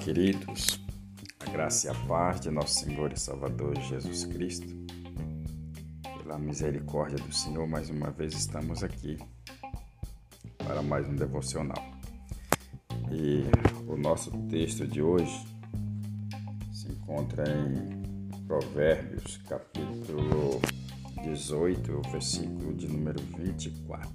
queridos. 0.00 0.80
A 1.40 1.50
graça 1.50 1.86
e 1.86 1.90
a 1.90 1.94
paz 2.06 2.40
de 2.40 2.50
nosso 2.50 2.80
Senhor 2.80 3.12
e 3.12 3.20
Salvador 3.20 3.78
Jesus 3.82 4.24
Cristo. 4.24 4.66
Pela 6.22 6.38
misericórdia 6.38 7.18
do 7.18 7.32
Senhor, 7.32 7.68
mais 7.68 7.90
uma 7.90 8.10
vez 8.10 8.32
estamos 8.32 8.82
aqui 8.82 9.18
para 10.56 10.82
mais 10.82 11.06
um 11.06 11.14
devocional. 11.14 11.84
E 13.10 13.44
o 13.86 13.96
nosso 13.96 14.30
texto 14.48 14.86
de 14.86 15.02
hoje 15.02 15.46
se 16.72 16.88
encontra 16.88 17.44
em 17.50 18.40
Provérbios, 18.46 19.36
capítulo 19.48 20.62
18, 21.22 22.00
versículo 22.10 22.72
de 22.72 22.88
número 22.88 23.20
24. 23.36 24.10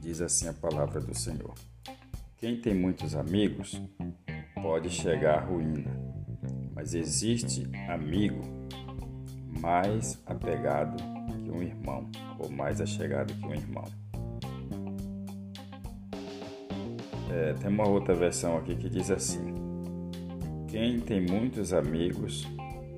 Diz 0.00 0.20
assim 0.20 0.48
a 0.48 0.52
palavra 0.52 1.00
do 1.00 1.14
Senhor. 1.14 1.54
Quem 2.40 2.58
tem 2.58 2.74
muitos 2.74 3.14
amigos 3.14 3.78
pode 4.62 4.88
chegar 4.88 5.40
à 5.40 5.40
ruína, 5.44 5.94
mas 6.74 6.94
existe 6.94 7.70
amigo 7.86 8.40
mais 9.60 10.18
apegado 10.24 10.96
que 11.44 11.50
um 11.50 11.62
irmão, 11.62 12.10
ou 12.38 12.48
mais 12.48 12.80
achegado 12.80 13.34
que 13.34 13.46
um 13.46 13.52
irmão. 13.52 13.84
É, 17.30 17.52
tem 17.60 17.68
uma 17.68 17.86
outra 17.86 18.14
versão 18.14 18.56
aqui 18.56 18.74
que 18.74 18.88
diz 18.88 19.10
assim: 19.10 19.54
Quem 20.66 20.98
tem 20.98 21.20
muitos 21.20 21.74
amigos 21.74 22.48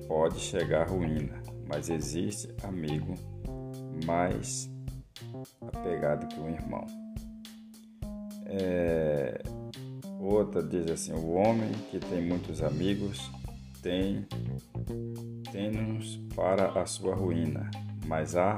pode 0.07 0.39
chegar 0.39 0.83
à 0.83 0.89
ruína, 0.89 1.41
mas 1.67 1.89
existe 1.89 2.47
amigo 2.63 3.13
mais 4.05 4.71
apegado 5.61 6.29
que 6.29 6.39
um 6.39 6.49
irmão. 6.49 7.02
É, 8.55 9.41
outra 10.19 10.61
diz 10.61 10.89
assim: 10.91 11.11
o 11.13 11.33
homem 11.33 11.71
que 11.89 11.99
tem 11.99 12.21
muitos 12.21 12.61
amigos 12.61 13.31
tem 13.81 14.27
tem-nos 15.51 16.19
para 16.35 16.79
a 16.79 16.85
sua 16.85 17.15
ruína, 17.15 17.69
mas 18.07 18.35
há 18.35 18.57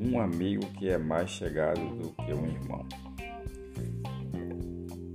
um 0.00 0.20
amigo 0.20 0.66
que 0.78 0.88
é 0.88 0.98
mais 0.98 1.30
chegado 1.30 1.80
do 1.96 2.10
que 2.10 2.32
um 2.32 2.46
irmão. 2.46 2.86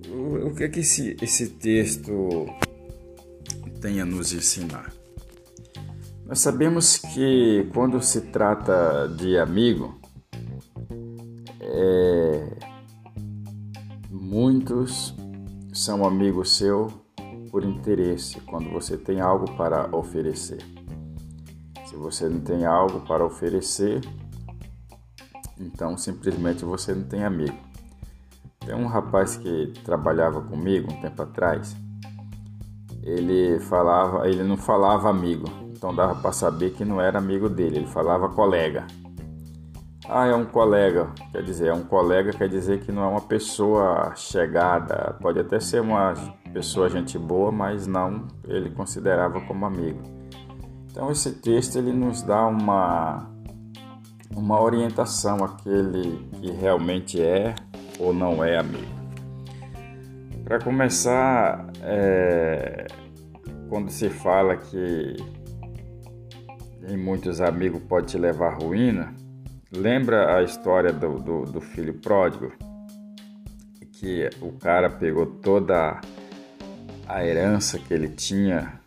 O, 0.09 0.47
o 0.47 0.55
que 0.55 0.63
é 0.63 0.69
que 0.69 0.79
esse, 0.79 1.15
esse 1.21 1.49
texto 1.49 2.47
tem 3.81 3.99
a 3.99 4.05
nos 4.05 4.31
ensinar? 4.31 4.91
Nós 6.25 6.39
sabemos 6.39 6.97
que 6.97 7.69
quando 7.73 8.01
se 8.01 8.21
trata 8.21 9.07
de 9.07 9.37
amigo, 9.37 9.99
Muitos 14.39 15.15
são 15.73 16.05
amigos 16.05 16.57
seu 16.57 16.93
por 17.49 17.63
interesse, 17.63 18.39
quando 18.41 18.69
você 18.69 18.95
tem 18.95 19.19
algo 19.19 19.51
para 19.57 19.89
oferecer. 19.91 20.59
Se 21.87 21.95
você 21.95 22.29
não 22.29 22.41
tem 22.41 22.63
algo 22.63 22.99
para 22.99 23.25
oferecer, 23.25 23.99
então 25.59 25.97
simplesmente 25.97 26.63
você 26.63 26.93
não 26.93 27.05
tem 27.05 27.23
amigo. 27.23 27.57
Tem 28.59 28.75
um 28.75 28.85
rapaz 28.85 29.37
que 29.37 29.73
trabalhava 29.83 30.39
comigo 30.39 30.93
um 30.93 31.01
tempo 31.01 31.23
atrás. 31.23 31.75
Ele 33.01 33.59
falava, 33.61 34.29
ele 34.29 34.43
não 34.43 34.55
falava 34.55 35.09
amigo, 35.09 35.47
então 35.75 35.95
dava 35.95 36.13
para 36.13 36.31
saber 36.31 36.73
que 36.73 36.85
não 36.85 37.01
era 37.01 37.17
amigo 37.17 37.49
dele, 37.49 37.77
ele 37.77 37.87
falava 37.87 38.29
colega. 38.29 38.85
Ah, 40.09 40.25
é 40.25 40.33
um 40.33 40.45
colega. 40.45 41.09
Quer 41.33 41.43
dizer, 41.43 41.67
é 41.67 41.73
um 41.73 41.83
colega 41.83 42.31
quer 42.31 42.47
dizer 42.47 42.79
que 42.79 42.91
não 42.91 43.03
é 43.03 43.07
uma 43.07 43.21
pessoa 43.21 44.13
chegada. 44.15 45.17
Pode 45.21 45.39
até 45.39 45.59
ser 45.59 45.81
uma 45.81 46.13
pessoa 46.53 46.89
gente 46.89 47.17
boa, 47.17 47.51
mas 47.51 47.85
não 47.85 48.25
ele 48.47 48.69
considerava 48.69 49.41
como 49.41 49.65
amigo. 49.65 50.01
Então 50.89 51.11
esse 51.11 51.33
texto 51.33 51.77
ele 51.77 51.91
nos 51.91 52.21
dá 52.21 52.47
uma 52.47 53.29
uma 54.35 54.61
orientação 54.61 55.43
aquele 55.43 56.29
que 56.39 56.51
realmente 56.51 57.21
é 57.21 57.53
ou 57.99 58.13
não 58.13 58.43
é 58.43 58.57
amigo. 58.57 58.95
Para 60.43 60.59
começar, 60.59 61.67
é, 61.81 62.87
quando 63.67 63.89
se 63.89 64.09
fala 64.09 64.55
que 64.55 65.17
em 66.87 66.95
muitos 66.95 67.41
amigos 67.41 67.81
pode 67.89 68.07
te 68.07 68.17
levar 68.17 68.53
à 68.53 68.55
ruína, 68.55 69.13
Lembra 69.71 70.37
a 70.37 70.43
história 70.43 70.93
do, 70.93 71.19
do, 71.19 71.41
do, 71.43 71.61
filho 71.61 71.93
pródigo? 71.95 72.53
Que 73.91 74.29
o 74.41 74.53
cara 74.53 74.89
pegou 74.89 75.25
toda 75.25 75.99
a 77.07 77.25
herança 77.25 77.77
que 77.79 77.93
ele 77.93 78.09
tinha 78.09 78.79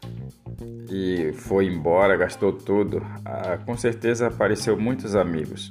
e 0.91 1.32
foi 1.34 1.66
embora, 1.66 2.16
gastou 2.16 2.52
tudo. 2.52 3.02
Ah, 3.24 3.58
com 3.58 3.76
certeza 3.76 4.28
apareceu 4.28 4.78
muitos 4.78 5.14
amigos, 5.14 5.70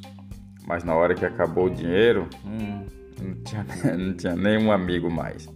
mas 0.67 0.83
na 0.83 0.95
hora 0.95 1.15
que 1.15 1.25
acabou 1.25 1.65
o 1.65 1.69
dinheiro, 1.69 2.27
hum, 2.45 2.85
não, 3.21 3.43
tinha, 3.43 3.65
não 3.97 4.13
tinha 4.13 4.35
nenhum 4.35 4.71
amigo 4.71 5.09
mais. 5.09 5.49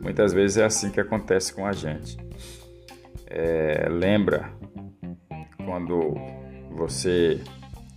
Muitas 0.00 0.32
vezes 0.32 0.56
é 0.56 0.64
assim 0.64 0.90
que 0.90 1.00
acontece 1.00 1.52
com 1.52 1.66
a 1.66 1.72
gente. 1.72 2.16
É, 3.26 3.86
lembra 3.90 4.50
quando 5.64 6.14
você 6.70 7.40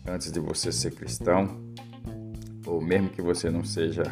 antes 0.08 0.32
de 0.32 0.40
você 0.40 0.72
ser 0.72 0.92
cristão, 0.92 1.62
ou 2.66 2.82
mesmo 2.82 3.10
que 3.10 3.22
você 3.22 3.50
não 3.50 3.64
seja, 3.64 4.04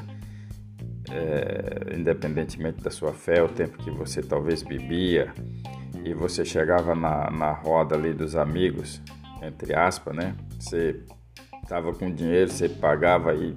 é, 1.10 1.96
independentemente 1.98 2.82
da 2.82 2.92
sua 2.92 3.14
fé, 3.14 3.42
o 3.42 3.50
tempo 3.50 3.78
que 3.78 3.92
você 3.92 4.22
talvez 4.22 4.64
bebia, 4.64 5.34
e 6.04 6.14
você 6.14 6.44
chegava 6.44 6.96
na, 6.96 7.30
na 7.30 7.52
roda 7.52 7.96
ali 7.96 8.14
dos 8.14 8.36
amigos, 8.36 9.02
entre 9.42 9.76
aspas, 9.76 10.16
né? 10.16 10.36
Você 10.60 11.04
estava 11.62 11.94
com 11.94 12.12
dinheiro, 12.12 12.52
você 12.52 12.68
pagava 12.68 13.32
aí 13.32 13.56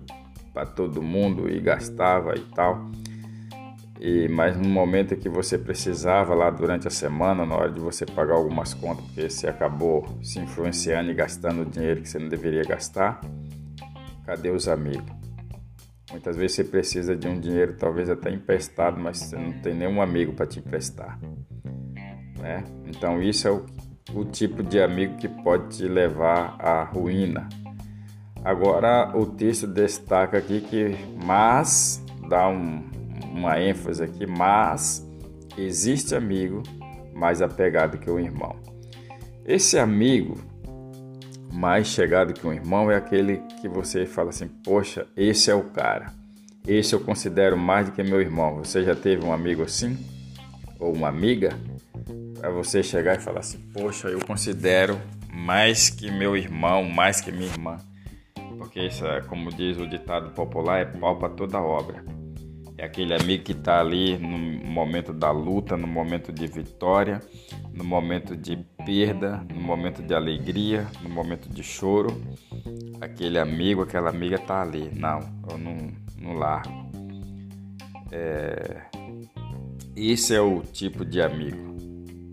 para 0.53 0.67
todo 0.67 1.03
mundo 1.03 1.51
e 1.51 1.59
gastava 1.61 2.35
e 2.37 2.41
tal. 2.55 2.91
E 4.07 4.29
mas 4.29 4.55
no 4.55 4.69
momento 4.69 5.17
que 5.17 5.31
você 5.31 5.57
precisava 5.57 6.35
lá 6.35 6.51
durante 6.51 6.87
a 6.87 6.91
semana, 6.91 7.47
na 7.47 7.57
hora 7.57 7.73
de 7.73 7.81
você 7.81 8.05
pagar 8.05 8.35
algumas 8.35 8.75
contas, 8.75 9.03
porque 9.07 9.31
você 9.31 9.47
acabou 9.47 10.05
se 10.23 10.39
influenciando 10.39 11.11
e 11.11 11.15
gastando 11.15 11.65
dinheiro 11.65 12.03
que 12.03 12.09
você 12.11 12.19
não 12.19 12.29
deveria 12.29 12.63
gastar, 12.65 13.23
cadê 14.27 14.51
os 14.51 14.69
amigos? 14.69 15.11
Muitas 16.11 16.37
vezes 16.37 16.57
você 16.57 16.65
precisa 16.65 17.17
de 17.17 17.27
um 17.27 17.41
dinheiro 17.41 17.77
talvez 17.79 18.11
até 18.11 18.31
emprestado, 18.31 19.01
mas 19.01 19.21
você 19.21 19.39
não 19.39 19.53
tem 19.63 19.73
nenhum 19.73 20.03
amigo 20.03 20.35
para 20.35 20.45
te 20.45 20.59
emprestar. 20.59 21.19
Né? 22.39 22.63
Então 22.85 23.23
isso 23.23 23.49
é 23.49 23.53
o, 23.53 23.65
o 24.13 24.27
tipo 24.27 24.63
de 24.63 24.83
amigo 24.83 25.17
que 25.17 25.29
pode 25.29 25.79
te 25.79 25.89
levar 25.89 26.57
à 26.61 26.85
ruína. 26.85 27.49
Agora 28.45 29.17
o 29.17 29.25
texto 29.25 29.67
destaca 29.67 30.37
aqui 30.37 30.61
que 30.61 30.95
mas 31.25 32.05
dá 32.29 32.47
um, 32.49 32.94
uma 33.35 33.61
ênfase 33.61 34.03
aqui, 34.03 34.27
mas 34.27 35.07
existe 35.59 36.15
amigo 36.15 36.63
mais 37.13 37.43
apegado 37.43 37.99
que 37.99 38.09
o 38.09 38.19
irmão. 38.19 38.57
Esse 39.45 39.79
amigo 39.79 40.39
mais 41.53 41.89
chegado 41.89 42.33
que 42.33 42.47
um 42.47 42.53
irmão 42.53 42.91
é 42.91 42.97
aquele 42.97 43.39
que 43.61 43.69
você 43.69 44.07
fala 44.07 44.31
assim: 44.31 44.49
Poxa, 44.49 45.07
esse 45.17 45.51
é 45.51 45.55
o 45.55 45.65
cara. 45.65 46.13
Esse 46.67 46.95
eu 46.95 47.01
considero 47.01 47.59
mais 47.59 47.87
do 47.87 47.93
que 47.93 48.03
meu 48.03 48.21
irmão. 48.21 48.57
Você 48.57 48.83
já 48.83 48.95
teve 48.95 49.25
um 49.25 49.33
amigo 49.33 49.63
assim? 49.63 49.99
Ou 50.79 50.95
uma 50.95 51.09
amiga? 51.09 51.51
Para 52.41 52.51
você 52.51 52.83
chegar 52.83 53.17
e 53.17 53.21
falar 53.21 53.41
assim: 53.41 53.59
Poxa, 53.73 54.09
eu 54.09 54.21
considero 54.25 54.99
mais 55.33 55.91
que 55.91 56.11
meu 56.11 56.37
irmão, 56.37 56.85
mais 56.85 57.21
que 57.21 57.31
minha 57.31 57.51
irmã. 57.51 57.79
Porque 58.59 58.81
isso, 58.81 59.05
é, 59.07 59.21
como 59.21 59.51
diz 59.51 59.77
o 59.79 59.87
ditado 59.87 60.31
popular, 60.31 60.81
é 60.81 60.85
pau 60.85 61.17
para 61.17 61.29
toda 61.29 61.61
obra. 61.61 62.03
É 62.77 62.85
aquele 62.87 63.15
amigo 63.15 63.45
que 63.45 63.53
está 63.53 63.81
ali 63.81 64.19
no 64.19 64.37
momento 64.37 65.13
da 65.13 65.31
luta, 65.31 65.77
no 65.77 65.87
momento 65.87 66.33
de 66.33 66.47
vitória, 66.49 67.21
no 67.73 67.85
momento 67.85 68.37
de 68.37 68.57
perda, 68.85 69.47
no 69.49 69.61
momento 69.61 70.03
de 70.03 70.13
alegria, 70.13 70.87
no 71.01 71.09
momento 71.09 71.49
de 71.49 71.63
choro. 71.63 72.21
Aquele 73.01 73.39
amigo, 73.39 73.83
aquela 73.83 74.11
amiga 74.11 74.37
está 74.37 74.61
ali. 74.61 74.91
Não, 74.93 75.21
eu 75.49 75.57
não, 75.57 75.93
não 76.19 76.35
largo. 76.35 76.91
É... 78.11 78.83
Esse 79.95 80.35
é 80.35 80.41
o 80.41 80.61
tipo 80.61 81.05
de 81.05 81.23
amigo, 81.23 81.77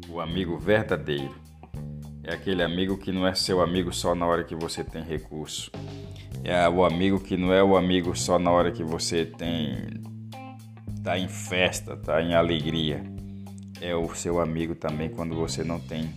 o 0.10 0.20
amigo 0.20 0.58
verdadeiro. 0.58 1.36
É 2.24 2.34
aquele 2.34 2.64
amigo 2.64 2.98
que 2.98 3.12
não 3.12 3.28
é 3.28 3.36
seu 3.36 3.62
amigo 3.62 3.94
só 3.94 4.16
na 4.16 4.26
hora 4.26 4.44
que 4.44 4.56
você 4.56 4.84
tem 4.84 5.04
recurso. 5.04 5.72
É 6.44 6.68
o 6.68 6.84
amigo 6.84 7.20
que 7.20 7.38
não 7.38 7.54
é 7.54 7.64
o 7.64 7.78
amigo 7.78 8.16
só 8.18 8.40
na 8.40 8.50
hora 8.52 8.72
que 8.72 8.84
você 8.84 9.26
tem 9.26 10.01
tá 11.04 11.18
em 11.18 11.28
festa, 11.28 11.98
tá 11.98 12.22
em 12.22 12.34
alegria. 12.34 13.04
É 13.80 13.96
o 13.96 14.14
seu 14.14 14.40
amigo 14.40 14.76
também 14.76 15.10
quando 15.10 15.36
você 15.36 15.64
não 15.64 15.80
tem 15.80 16.14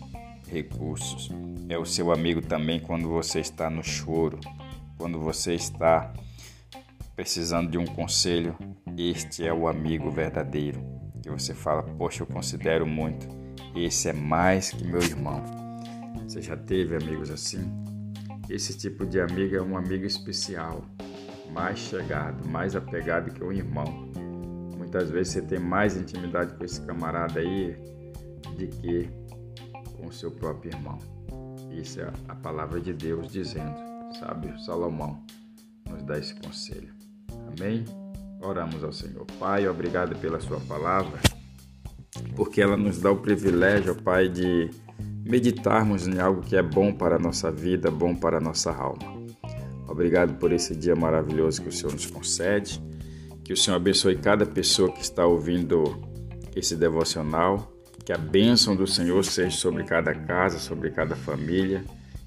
recursos. 0.49 1.31
É 1.69 1.79
o 1.79 1.85
seu 1.85 2.13
amigo 2.13 2.43
também 2.43 2.79
quando 2.79 3.09
você 3.09 3.41
está 3.41 3.71
no 3.71 3.83
choro, 3.83 4.39
quando 4.99 5.19
você 5.19 5.55
está 5.55 6.13
precisando 7.17 7.71
de 7.71 7.79
um 7.79 7.87
conselho. 7.87 8.57
Este 8.97 9.47
é 9.47 9.53
o 9.53 9.67
amigo 9.67 10.11
verdadeiro. 10.11 10.81
que 11.23 11.31
você 11.31 11.55
fala, 11.55 11.83
poxa, 11.83 12.23
eu 12.23 12.27
considero 12.27 12.87
muito, 12.87 13.27
esse 13.75 14.11
é 14.11 14.13
mais 14.13 14.71
que 14.71 14.85
meu 14.85 15.01
irmão. 15.01 15.43
Você 16.23 16.43
já 16.43 16.57
teve 16.57 16.97
amigos 16.97 17.31
assim? 17.31 17.65
Esse 18.49 18.77
tipo 18.77 19.07
de 19.07 19.21
amigo 19.21 19.57
é 19.57 19.63
um 19.63 19.77
amigo 19.77 20.05
especial, 20.05 20.85
mais 21.51 21.79
chegado, 21.79 22.47
mais 22.47 22.77
apegado 22.77 23.33
que 23.33 23.43
um 23.43 23.53
irmão. 23.53 24.13
Muitas 24.95 25.11
vezes 25.11 25.33
você 25.33 25.43
tem 25.43 25.59
mais 25.59 25.97
intimidade 25.97 26.55
com 26.55 26.65
esse 26.65 26.81
camarada 26.83 27.41
aí 27.41 27.77
de 28.57 28.69
que 28.69 29.11
com 29.97 30.09
seu 30.13 30.31
próprio 30.31 30.71
irmão. 30.71 30.97
Isso 31.73 32.01
é 32.01 32.13
a 32.29 32.35
palavra 32.37 32.81
de 32.81 32.93
Deus 32.93 33.27
dizendo, 33.27 33.75
sabe? 34.21 34.55
Salomão 34.65 35.21
nos 35.91 36.01
dá 36.05 36.17
esse 36.17 36.33
conselho. 36.37 36.95
Amém? 37.49 37.85
Oramos 38.41 38.85
ao 38.85 38.93
Senhor. 38.93 39.27
Pai, 39.37 39.67
obrigado 39.67 40.15
pela 40.21 40.39
Sua 40.39 40.61
palavra, 40.61 41.19
porque 42.37 42.63
ela 42.63 42.77
nos 42.77 43.01
dá 43.01 43.11
o 43.11 43.17
privilégio, 43.17 44.01
Pai, 44.01 44.29
de 44.29 44.71
meditarmos 45.25 46.07
em 46.07 46.21
algo 46.21 46.41
que 46.41 46.55
é 46.55 46.63
bom 46.63 46.93
para 46.93 47.17
a 47.17 47.19
nossa 47.19 47.51
vida, 47.51 47.91
bom 47.91 48.15
para 48.15 48.37
a 48.37 48.41
nossa 48.41 48.71
alma. 48.71 49.13
Obrigado 49.89 50.39
por 50.39 50.53
esse 50.53 50.73
dia 50.73 50.95
maravilhoso 50.95 51.63
que 51.63 51.69
o 51.69 51.73
Senhor 51.73 51.93
nos 51.93 52.07
concede. 52.07 52.81
Que 53.45 53.53
o 53.53 53.57
Senhor 53.57 53.77
abençoe 53.77 54.17
cada 54.17 54.47
pessoa 54.47 54.91
que 54.91 55.03
está 55.03 55.27
ouvindo 55.27 56.03
esse 56.57 56.75
devocional. 56.75 57.71
Que 58.05 58.13
a 58.13 58.19
bênção 58.19 58.75
do 58.75 58.87
Senhor 58.87 59.25
seja 59.25 59.57
sobre 59.57 59.85
cada 59.85 60.15
casa, 60.15 60.59
sobre 60.59 60.91
cada 60.91 61.15
família 61.15 61.85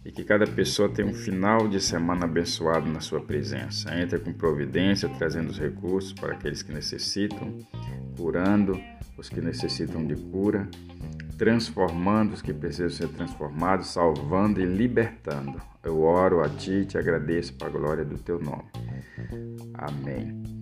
e 0.07 0.11
que 0.11 0.23
cada 0.23 0.47
pessoa 0.47 0.87
tenha 0.87 1.09
um 1.09 1.13
final 1.13 1.67
de 1.67 1.81
semana 1.81 2.23
abençoado 2.23 2.89
na 2.89 3.01
sua 3.01 3.19
presença. 3.19 3.93
Entre 3.93 4.17
com 4.17 4.31
providência, 4.31 5.09
trazendo 5.09 5.49
os 5.49 5.59
recursos 5.59 6.13
para 6.13 6.31
aqueles 6.31 6.63
que 6.63 6.71
necessitam, 6.71 7.57
curando 8.15 8.79
os 9.17 9.27
que 9.27 9.41
necessitam 9.41 10.05
de 10.05 10.15
cura, 10.15 10.69
transformando 11.37 12.35
os 12.35 12.41
que 12.41 12.53
precisam 12.53 12.89
ser 12.89 13.09
transformados, 13.09 13.87
salvando 13.87 14.61
e 14.61 14.65
libertando. 14.65 15.61
Eu 15.83 16.01
oro 16.01 16.41
a 16.41 16.47
Ti 16.47 16.71
e 16.71 16.85
te 16.85 16.97
agradeço 16.97 17.53
para 17.55 17.67
a 17.67 17.71
glória 17.71 18.05
do 18.05 18.17
Teu 18.17 18.39
nome. 18.39 18.63
Amém. 19.73 20.56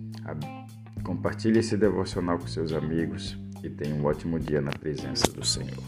Compartilhe 1.02 1.60
esse 1.60 1.76
devocional 1.76 2.38
com 2.38 2.46
seus 2.46 2.72
amigos 2.72 3.38
e 3.62 3.70
tenha 3.70 3.94
um 3.94 4.04
ótimo 4.04 4.38
dia 4.38 4.60
na 4.60 4.72
presença 4.72 5.30
do 5.32 5.44
Senhor. 5.44 5.82